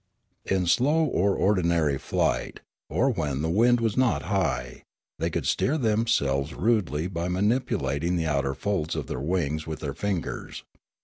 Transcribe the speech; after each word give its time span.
In 0.47 0.65
slow 0.65 1.03
or 1.05 1.35
ordinary 1.35 1.99
flight, 1.99 2.61
or 2.89 3.11
when 3.11 3.43
the 3.43 3.51
wind 3.51 3.79
was 3.79 3.95
not 3.95 4.23
high, 4.33 4.81
they 5.19 5.29
could 5.29 5.45
steer 5.45 5.77
themselves 5.77 6.55
rudely 6.55 7.05
by 7.07 7.27
manipu 7.27 7.77
lating 7.79 8.17
the 8.17 8.25
outer 8.25 8.55
folds 8.55 8.95
of 8.95 9.05
their 9.05 9.19
wings 9.21 9.67
with 9.67 9.79
their 9.81 9.93
fingers. 9.93 10.63